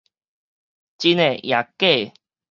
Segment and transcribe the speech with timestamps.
[0.03, 0.05] 真的
[1.37, 2.11] 抑假的